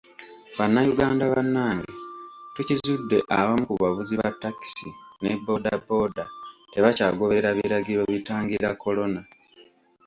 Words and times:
Bannayuganda 0.57 1.23
bannange, 1.33 1.89
tukizudde 2.53 3.17
abamu 3.37 3.63
ku 3.69 3.75
bavuzi 3.83 4.13
ba 4.21 4.29
takisi 4.41 4.89
ne 5.21 5.31
bodaboda 5.45 6.23
tebakyagoberera 6.71 7.49
biragiro 7.59 8.01
bitangira 8.13 8.69
kolona. 8.83 9.21